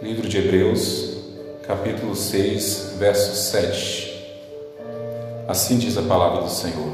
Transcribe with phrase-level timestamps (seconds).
[0.00, 1.16] Livro de Hebreus,
[1.66, 4.14] capítulo 6, verso 7.
[5.48, 6.92] Assim diz a palavra do Senhor.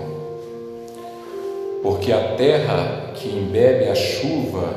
[1.82, 4.75] Porque a terra que embebe a chuva,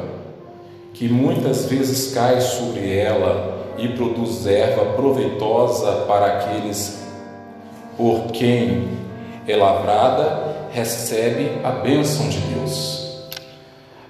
[0.94, 7.02] que muitas vezes cai sobre ela e produz erva proveitosa para aqueles
[7.96, 8.89] por quem
[9.48, 13.07] é lavrada, recebe a bênção de Deus.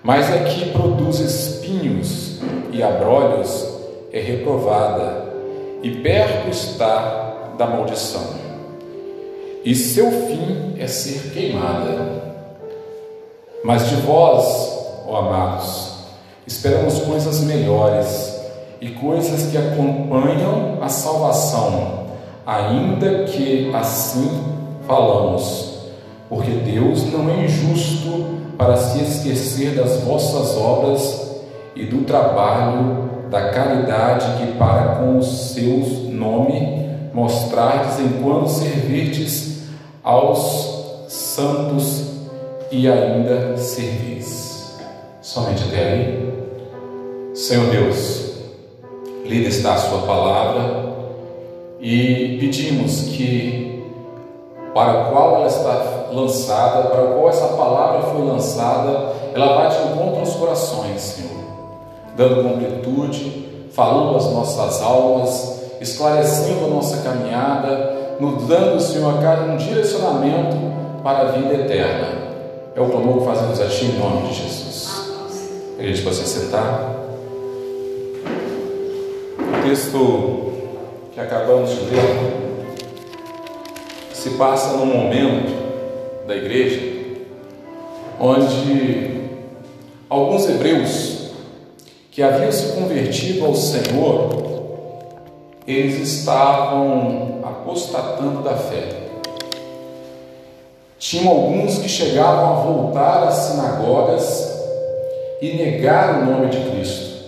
[0.01, 2.39] Mas a que produz espinhos
[2.71, 3.66] e abrolhos,
[4.17, 5.25] é reprovada
[5.83, 8.35] e perto está da maldição,
[9.63, 12.17] e seu fim é ser queimada.
[13.63, 15.97] Mas de vós, ó amados,
[16.45, 18.39] esperamos coisas melhores
[18.79, 22.05] e coisas que acompanham a salvação,
[22.45, 24.29] ainda que assim
[24.87, 25.79] falamos,
[26.29, 31.27] porque Deus não é injusto para se esquecer das vossas obras
[31.75, 39.63] e do trabalho da caridade que para com os seus nome mostrardes enquanto servirdes
[40.03, 42.11] aos santos
[42.71, 44.77] e ainda servis.
[45.21, 46.33] Somente até aí.
[47.33, 48.33] Senhor Deus,
[49.25, 50.93] lida está a sua palavra
[51.79, 53.83] e pedimos que
[54.73, 59.67] para o qual ela está lançada, para o qual essa palavra foi lançada, ela vá
[59.67, 61.36] de encontro aos corações, Senhor
[62.17, 69.43] dando completude, falando às nossas almas, esclarecendo a nossa caminhada, nos dando, Senhor, a cada
[69.43, 70.57] um direcionamento
[71.03, 72.07] para a vida eterna.
[72.75, 75.11] É o clamor que fazemos a Ti em nome de Jesus.
[75.79, 76.95] A gente possa sentar.
[79.39, 80.53] O texto
[81.13, 82.47] que acabamos de ler
[84.11, 85.55] se passa num momento
[86.27, 86.97] da igreja
[88.19, 89.21] onde
[90.09, 91.16] alguns hebreus
[92.17, 94.29] que haviam se convertido ao Senhor,
[95.67, 98.89] eles estavam apostatando da fé.
[100.97, 104.63] Tinham alguns que chegavam a voltar às sinagogas
[105.43, 107.25] e negar o nome de Cristo,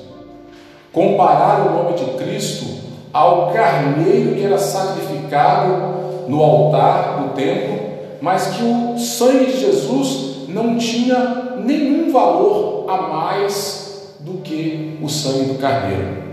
[0.91, 2.65] comparar o nome de Cristo
[3.13, 7.77] ao carneiro que era sacrificado no altar do templo,
[8.19, 13.78] mas que o sangue de Jesus não tinha nenhum valor a mais
[14.19, 16.29] do que o sangue do carneiro.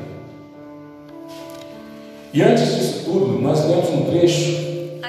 [2.32, 4.66] E antes disso tudo, nós lemos um trecho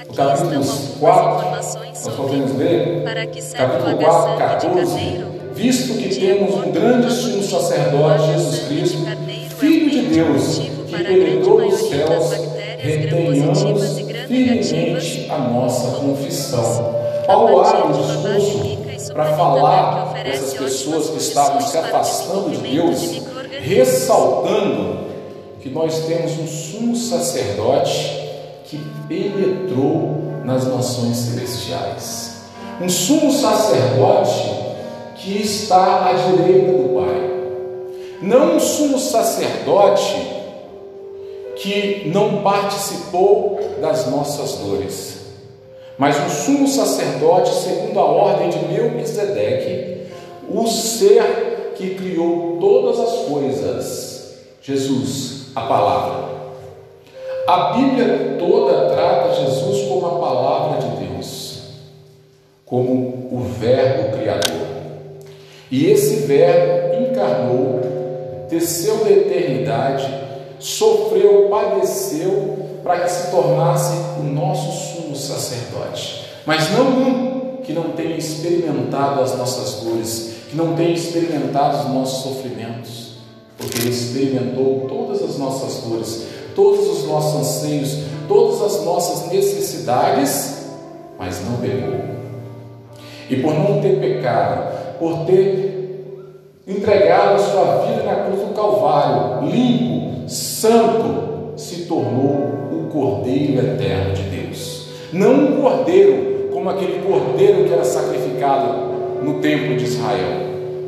[0.07, 0.63] do capítulo
[0.99, 3.03] 4, nós podemos ler,
[3.55, 8.97] capítulo 4, 14, visto que temos um grande sumo sacerdote, Jesus Cristo,
[9.57, 12.31] Filho de Deus, que penetrou os céus,
[12.77, 13.59] retenhamos
[14.27, 16.95] firmemente a nossa confissão.
[17.25, 18.76] Paulo abre o discurso
[19.11, 23.21] para falar dessas pessoas que estavam se afastando de Deus,
[23.61, 25.07] ressaltando
[25.61, 28.27] que nós temos um sumo sacerdote
[28.65, 32.37] que penetrou nas nações celestiais.
[32.81, 34.67] Um sumo sacerdote
[35.15, 37.27] que está à direita do Pai.
[38.21, 40.35] Não um sumo sacerdote
[41.57, 45.16] que não participou das nossas dores
[45.97, 50.07] mas o sumo sacerdote, segundo a ordem de Melquisedeque,
[50.49, 56.27] o ser que criou todas as coisas, Jesus, a palavra.
[57.47, 61.61] A Bíblia toda trata Jesus como a palavra de Deus,
[62.65, 64.67] como o Verbo Criador.
[65.71, 67.81] E esse Verbo encarnou,
[68.49, 70.07] desceu da eternidade,
[70.59, 76.25] sofreu, padeceu, para que se tornasse o nosso sumo sacerdote.
[76.45, 81.93] Mas não um que não tenha experimentado as nossas dores, que não tenha experimentado os
[81.93, 83.17] nossos sofrimentos,
[83.57, 90.65] porque ele experimentou todas as nossas dores, todos os nossos anseios, todas as nossas necessidades,
[91.19, 92.07] mas não pecou.
[93.29, 99.45] E por não ter pecado, por ter entregado a sua vida na cruz do Calvário,
[99.49, 102.56] limpo, santo, se tornou
[102.87, 104.87] o Cordeiro eterno de Deus.
[105.11, 110.47] Não um cordeiro como aquele cordeiro que era sacrificado no templo de Israel,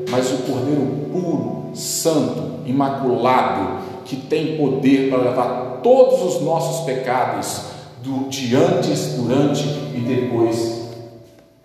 [0.09, 7.61] mas o cordeiro puro, santo, imaculado, que tem poder para levar todos os nossos pecados
[8.03, 9.63] do, de antes, durante
[9.95, 10.89] e depois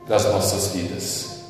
[0.07, 1.45] das nossas vidas.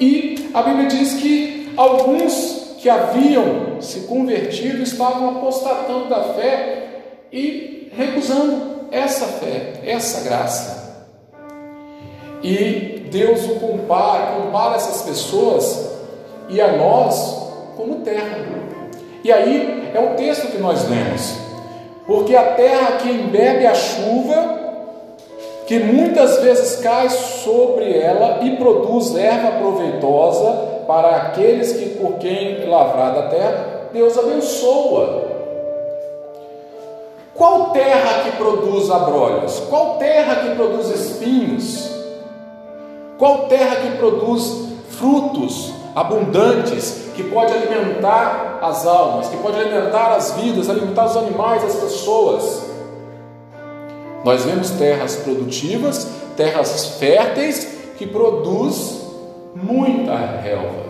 [0.00, 6.86] E a Bíblia diz que alguns que haviam se convertido estavam apostatando da fé
[7.32, 10.86] e recusando essa fé, essa graça.
[12.42, 15.90] E Deus o compara, compara essas pessoas
[16.48, 18.38] e a nós como terra.
[19.24, 21.34] E aí é o texto que nós lemos.
[22.06, 24.60] Porque a terra que embebe a chuva,
[25.66, 32.64] que muitas vezes cai sobre ela e produz erva proveitosa para aqueles que por quem
[32.68, 35.25] lavrada a terra, Deus abençoa.
[37.36, 39.60] Qual terra que produz abrolhos?
[39.68, 41.90] Qual terra que produz espinhos?
[43.18, 50.32] Qual terra que produz frutos abundantes, que pode alimentar as almas, que pode alimentar as
[50.32, 52.62] vidas, alimentar os animais, as pessoas?
[54.24, 59.02] Nós vemos terras produtivas, terras férteis que produz
[59.54, 60.84] muita relva,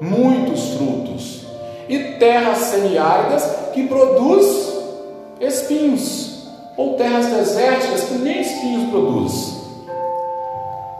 [0.00, 1.46] muitos frutos,
[1.88, 4.69] e terras semiáridas que produz
[5.40, 9.60] espinhos, ou terras desérticas que nem espinhos produz.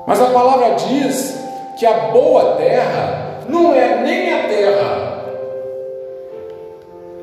[0.06, 1.38] Mas a palavra diz
[1.78, 5.10] que a boa terra não é nem a terra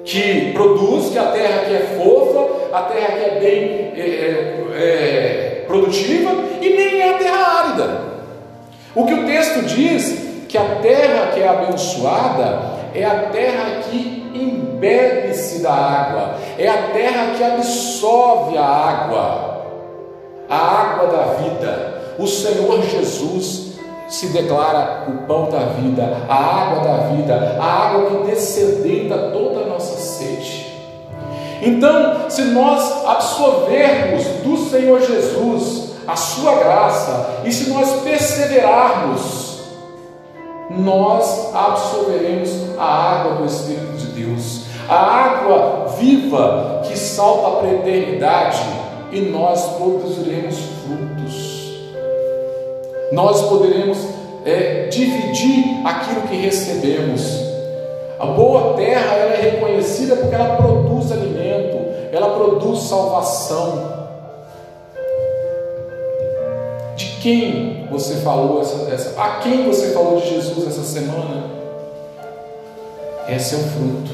[0.06, 4.84] que produz, que a terra que é fofa, a terra que é bem é, é,
[4.84, 6.32] é, produtiva,
[6.62, 8.02] e nem é a terra árida.
[8.96, 14.28] O que o texto diz que a terra que é abençoada é a terra que
[14.34, 19.66] embebe-se da água, é a terra que absorve a água,
[20.50, 22.02] a água da vida.
[22.18, 23.78] O Senhor Jesus
[24.10, 29.62] se declara o pão da vida, a água da vida, a água que descedenta toda
[29.62, 30.74] a nossa sede.
[31.62, 39.47] Então, se nós absorvermos do Senhor Jesus a sua graça e se nós perseverarmos,
[40.70, 47.74] nós absorveremos a água do Espírito de Deus, a água viva que salta para a
[47.74, 48.62] eternidade
[49.12, 51.58] e nós produziremos frutos.
[53.12, 53.98] Nós poderemos
[54.46, 57.48] é, dividir aquilo que recebemos.
[58.20, 61.78] A boa terra ela é reconhecida porque ela produz alimento,
[62.12, 63.97] ela produz salvação,
[67.22, 71.44] quem você falou essa, essa, a quem você falou de Jesus essa semana?
[73.30, 74.12] Esse é o fruto.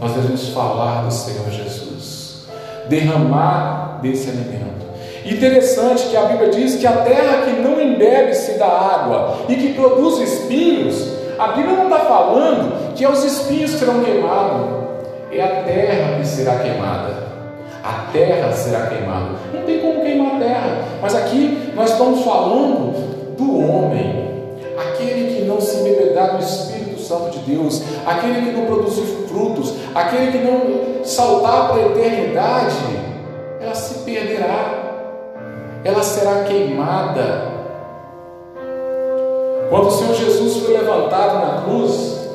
[0.00, 2.46] Nós devemos falar do Senhor Jesus,
[2.88, 4.86] derramar desse alimento.
[5.24, 9.72] Interessante que a Bíblia diz que a terra que não embebe-se da água e que
[9.72, 14.86] produz espinhos, a Bíblia não está falando que é os espinhos que serão queimados,
[15.32, 17.26] é a terra que será queimada
[17.86, 19.36] a terra será queimada.
[19.54, 19.95] Não tem como
[20.38, 27.00] terra, mas aqui nós estamos falando do homem, aquele que não se embebedar do Espírito
[27.00, 32.76] Santo de Deus, aquele que não produzir frutos, aquele que não saltar para a eternidade,
[33.60, 34.84] ela se perderá,
[35.84, 37.56] ela será queimada.
[39.70, 42.28] Quando o Senhor Jesus foi levantado na cruz,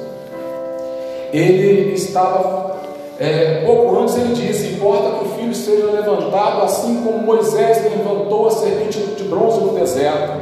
[1.33, 2.80] ele estava
[3.21, 8.47] é, pouco antes ele disse: Importa que o filho seja levantado, assim como Moisés levantou
[8.47, 10.41] a serpente de bronze no deserto.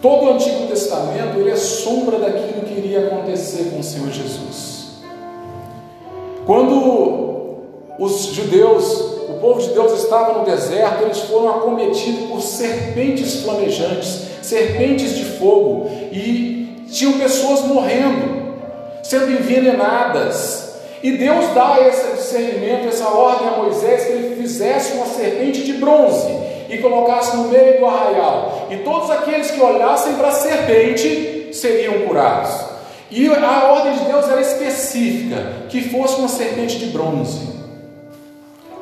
[0.00, 5.02] Todo o Antigo Testamento ele é sombra daquilo que iria acontecer com o Senhor Jesus.
[6.46, 7.58] Quando
[7.98, 14.28] os judeus, o povo de Deus estava no deserto, eles foram acometidos por serpentes flamejantes,
[14.40, 18.54] serpentes de fogo, e tinham pessoas morrendo,
[19.02, 20.63] sendo envenenadas.
[21.04, 25.74] E Deus dá esse discernimento, essa ordem a Moisés que ele fizesse uma serpente de
[25.74, 26.26] bronze
[26.66, 28.68] e colocasse no meio do arraial.
[28.70, 32.50] E todos aqueles que olhassem para a serpente seriam curados.
[33.10, 37.50] E a ordem de Deus era específica, que fosse uma serpente de bronze.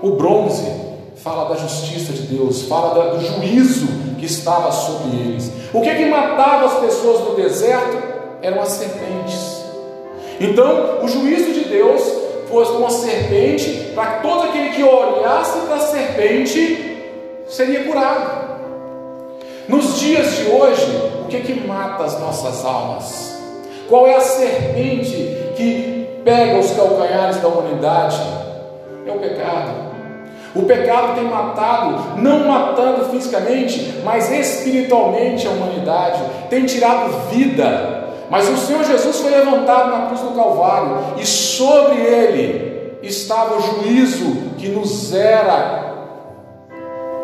[0.01, 0.71] O bronze
[1.17, 3.89] fala da justiça de Deus, fala do juízo
[4.21, 5.51] que estava sobre eles.
[5.75, 8.01] O que, que matava as pessoas no deserto
[8.41, 9.62] eram as serpentes.
[10.41, 12.03] Então, o juízo de Deus
[12.49, 16.99] fosse uma serpente, para todo aquele que olhasse para a serpente
[17.47, 18.43] seria curado.
[19.69, 20.87] Nos dias de hoje,
[21.23, 23.41] o que, que mata as nossas almas?
[23.89, 28.21] Qual é a serpente que pega os calcanhares da humanidade?
[29.07, 29.93] É o pecado.
[30.55, 36.21] O pecado tem matado, não matando fisicamente, mas espiritualmente a humanidade,
[36.51, 38.02] tem tirado vida,
[38.33, 43.61] mas o Senhor Jesus foi levantado na cruz do Calvário e sobre ele estava o
[43.61, 45.93] juízo que nos era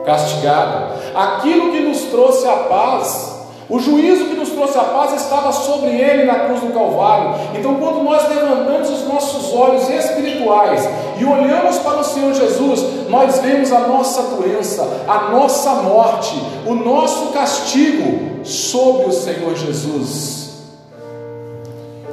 [0.05, 0.93] castigado.
[1.15, 3.39] Aquilo que nos trouxe a paz,
[3.71, 7.37] o juízo que nos trouxe a paz estava sobre ele na cruz do Calvário.
[7.59, 10.87] Então, quando nós levantamos os nossos olhos espirituais
[11.19, 16.75] e olhamos para o Senhor Jesus, nós vemos a nossa doença, a nossa morte, o
[16.75, 20.48] nosso castigo sobre o Senhor Jesus.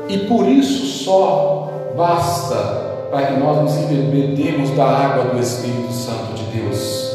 [0.07, 6.33] E por isso só basta para que nós nos embebedemos da água do Espírito Santo
[6.33, 7.11] de Deus.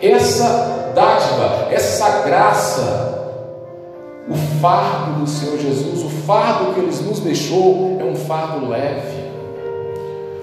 [0.00, 3.18] Essa dádiva, essa graça,
[4.28, 9.28] o fardo do Senhor Jesus, o fardo que Ele nos deixou, é um fardo leve.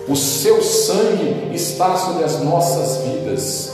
[0.07, 3.74] O seu sangue está sobre as nossas vidas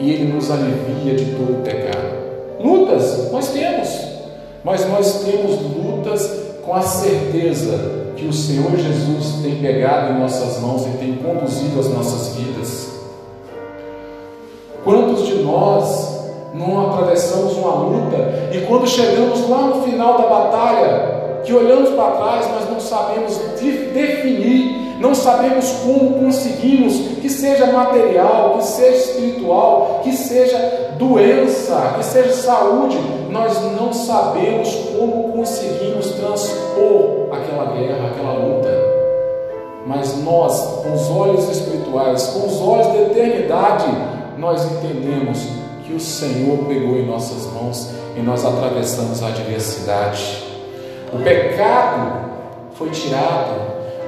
[0.00, 2.22] e Ele nos alivia de todo o pecado.
[2.58, 3.88] Lutas nós temos,
[4.64, 10.60] mas nós temos lutas com a certeza que o Senhor Jesus tem pegado em nossas
[10.60, 12.92] mãos e tem conduzido as nossas vidas.
[14.84, 16.20] Quantos de nós
[16.54, 22.12] não atravessamos uma luta e quando chegamos lá no final da batalha, que olhamos para
[22.12, 23.36] trás, mas não sabemos
[23.92, 32.04] definir, não sabemos como conseguimos, que seja material, que seja espiritual, que seja doença, que
[32.04, 32.98] seja saúde,
[33.30, 38.68] nós não sabemos como conseguimos transpor aquela guerra, aquela luta.
[39.86, 43.86] Mas nós, com os olhos espirituais, com os olhos da eternidade,
[44.38, 45.38] nós entendemos
[45.84, 50.44] que o Senhor pegou em nossas mãos e nós atravessamos a adversidade.
[51.12, 52.22] O pecado
[52.74, 53.60] foi tirado,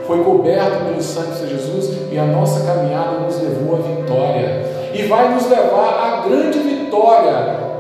[0.07, 4.75] foi coberto pelo sangue de Jesus e a nossa caminhada nos levou à vitória.
[4.95, 6.74] E vai nos levar à grande vitória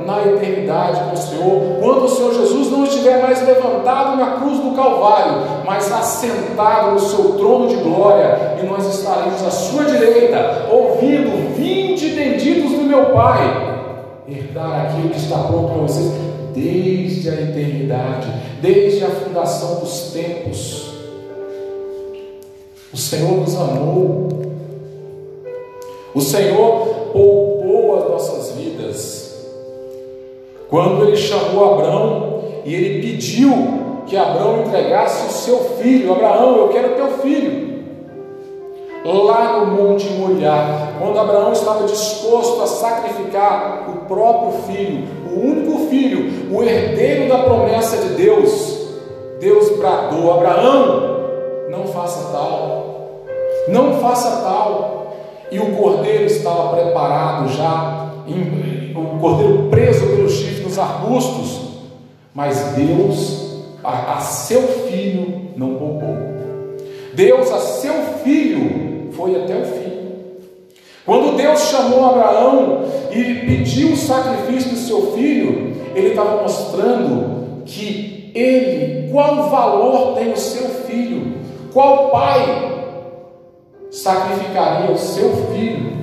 [0.06, 4.58] na eternidade com o Senhor, quando o Senhor Jesus não estiver mais levantado na cruz
[4.58, 10.68] do Calvário, mas assentado no seu trono de glória, e nós estaremos à sua direita,
[10.70, 16.12] ouvindo: Vinde benditos do meu Pai, herdar aquilo que está pronto para vocês
[16.54, 18.28] desde a eternidade,
[18.60, 20.92] desde a fundação dos tempos.
[22.92, 24.28] O Senhor nos amou,
[26.14, 27.53] o Senhor poupou
[30.74, 33.52] Quando ele chamou Abraão e ele pediu
[34.08, 37.84] que Abraão entregasse o seu filho, Abraão, eu quero teu filho.
[39.04, 45.88] Lá no Monte Moriá, quando Abraão estava disposto a sacrificar o próprio filho, o único
[45.88, 48.88] filho, o herdeiro da promessa de Deus,
[49.38, 51.20] Deus bradou: Abraão,
[51.70, 53.22] não faça tal,
[53.68, 55.14] não faça tal.
[55.52, 58.08] E o cordeiro estava preparado já,
[58.96, 61.60] o cordeiro preso pelo chifre nos arbustos,
[62.34, 66.16] mas Deus a, a seu filho não poupou.
[67.14, 69.94] Deus a seu filho foi até o fim.
[71.06, 78.32] Quando Deus chamou Abraão e pediu o sacrifício do seu filho, ele estava mostrando que
[78.34, 81.34] ele, qual valor tem o seu filho,
[81.72, 82.72] qual pai
[83.90, 85.94] sacrificaria o seu filho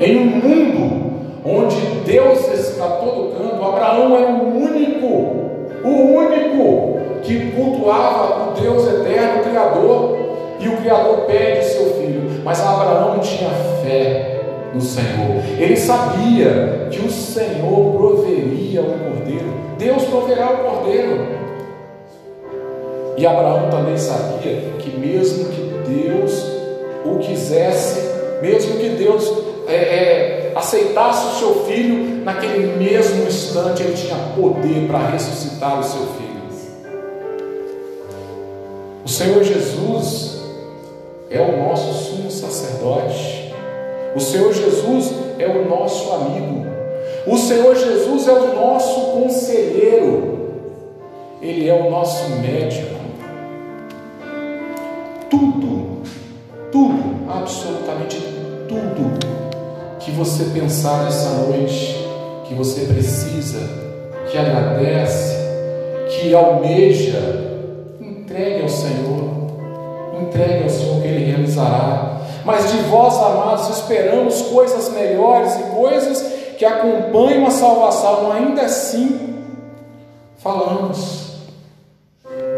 [0.00, 1.07] em um mundo
[1.44, 5.06] onde Deus está todo canto, Abraão era o único,
[5.84, 10.18] o único que cultuava o Deus eterno, o Criador,
[10.60, 13.50] e o Criador pede seu filho, mas Abraão tinha
[13.82, 14.40] fé
[14.74, 21.38] no Senhor, ele sabia que o Senhor proveria o cordeiro, Deus proverá o cordeiro.
[23.16, 26.40] E Abraão também sabia que, mesmo que Deus
[27.04, 28.08] o quisesse,
[28.40, 29.32] mesmo que Deus
[29.66, 35.84] é, é, aceitasse o seu filho, naquele mesmo instante ele tinha poder para ressuscitar o
[35.84, 36.28] seu filho.
[39.04, 40.42] O Senhor Jesus
[41.30, 43.54] é o nosso sumo sacerdote.
[44.14, 46.66] O Senhor Jesus é o nosso amigo.
[47.26, 50.38] O Senhor Jesus é o nosso conselheiro.
[51.40, 52.98] Ele é o nosso médico.
[55.30, 56.02] Tudo,
[56.70, 58.18] tudo, absolutamente
[58.68, 59.37] tudo
[60.08, 61.94] que você pensar nessa noite,
[62.44, 63.60] que você precisa,
[64.30, 65.36] que agradece,
[66.08, 67.20] que almeja,
[68.00, 69.28] entregue ao Senhor.
[70.18, 72.22] Entregue ao Senhor que Ele realizará.
[72.44, 76.22] Mas de vós, amados, esperamos coisas melhores e coisas
[76.56, 78.32] que acompanham a salvação.
[78.32, 79.36] Ainda assim,
[80.38, 81.28] falamos.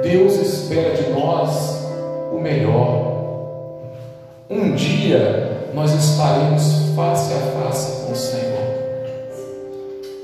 [0.02, 1.84] Deus espera de nós
[2.32, 3.10] o melhor.
[4.48, 8.60] Um dia nós estaremos face a face com o Senhor.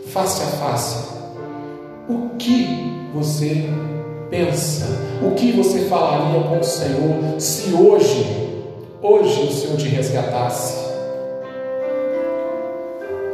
[0.07, 1.07] Face a face.
[2.09, 3.69] O que você
[4.31, 4.87] pensa?
[5.23, 8.27] O que você falaria com o Senhor se hoje,
[9.03, 10.87] hoje o Senhor te resgatasse?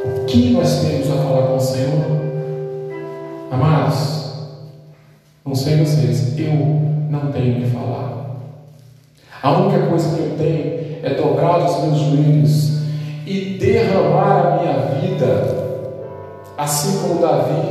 [0.05, 2.23] O que nós temos a falar com o Senhor?
[3.51, 4.33] Amados,
[5.45, 6.53] não sei vocês, eu
[7.11, 8.37] não tenho o que falar.
[9.43, 12.73] A única coisa que eu tenho é dobrar os meus joelhos
[13.27, 15.57] e derramar a minha vida,
[16.57, 17.63] assim como Davi,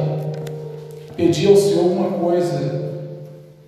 [1.16, 2.82] pedir ao Senhor uma coisa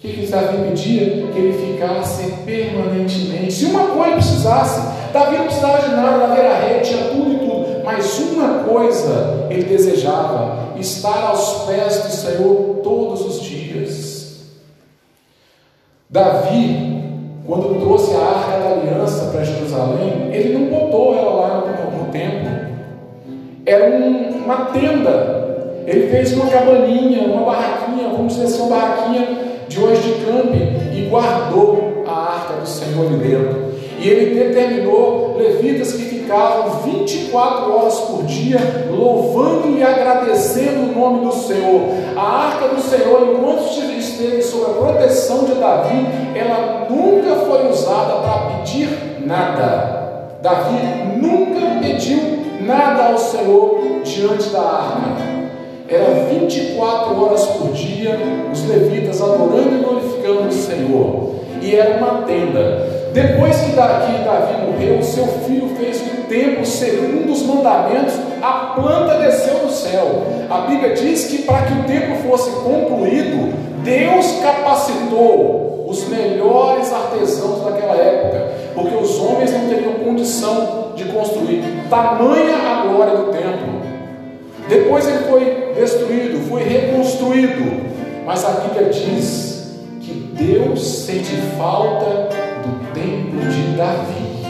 [0.03, 1.27] que Davi pedia?
[1.31, 3.53] Que ele ficasse permanentemente.
[3.53, 4.81] Se uma coisa precisasse,
[5.13, 7.83] Davi não precisava de nada, Davi era rei, tinha tudo e tudo.
[7.85, 14.41] Mas uma coisa ele desejava: estar aos pés do Senhor todos os dias.
[16.09, 17.02] Davi,
[17.45, 22.11] quando trouxe a arca da aliança para Jerusalém, ele não botou ela lá no, no
[22.11, 22.49] templo.
[23.65, 25.43] Era um, uma tenda.
[25.85, 29.27] Ele fez uma cabaninha, uma barraquinha, vamos dizer assim, uma barraquinha
[29.67, 33.73] de hoje de camping e guardou a arca do Senhor ali dentro.
[33.99, 41.25] E ele determinou levitas que ficavam 24 horas por dia louvando e agradecendo o nome
[41.25, 41.81] do Senhor.
[42.15, 43.63] A arca do Senhor, enquanto
[44.23, 48.89] esteve sob a proteção de Davi, ela nunca foi usada para pedir
[49.25, 50.29] nada.
[50.41, 52.19] Davi nunca pediu
[52.61, 55.33] nada ao Senhor diante da arca.
[55.87, 58.17] Era 24 horas por dia
[58.51, 61.35] os levitas adorando e glorificando o Senhor.
[61.61, 62.92] E era uma tenda.
[63.13, 64.13] Depois que Davi,
[64.65, 70.23] morreu, seu filho fez um templo segundo os mandamentos, a planta desceu do céu.
[70.49, 73.53] A Bíblia diz que para que o templo fosse concluído,
[73.83, 81.61] Deus capacitou os melhores artesãos daquela época, porque os homens não teriam condição de construir.
[81.91, 83.83] Tamanha a glória do templo.
[84.67, 87.93] Depois ele foi destruído, foi reconstruído.
[88.25, 92.32] Mas a Bíblia diz que Deus sente falta
[93.73, 94.43] Davi.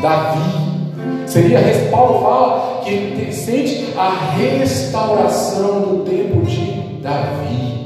[0.00, 0.66] Davi
[1.26, 1.60] seria,
[1.90, 7.76] Paulo fala que ele sente a restauração do templo de Davi.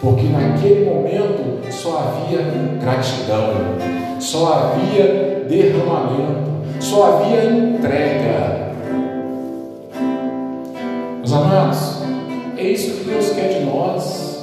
[0.00, 2.42] Porque naquele momento só havia
[2.80, 3.52] gratidão,
[4.18, 8.70] só havia derramamento, só havia entrega.
[11.18, 12.02] Meus amados,
[12.56, 14.38] é isso que Deus quer de nós,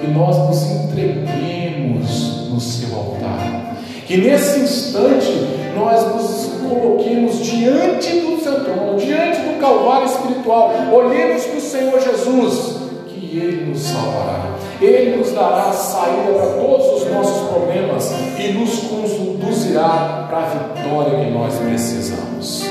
[0.00, 3.76] que nós nos entreguemos no seu altar,
[4.06, 5.32] que nesse instante
[5.74, 12.00] nós nos coloquemos diante do seu trono, diante do Calvário espiritual, olhemos para o Senhor
[12.00, 12.76] Jesus,
[13.08, 18.52] que Ele nos salvará, Ele nos dará a saída para todos os nossos problemas e
[18.52, 22.64] nos conduzirá para a vitória que nós precisamos.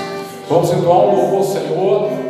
[0.49, 2.26] Vamos entoar um louvor, Senhor.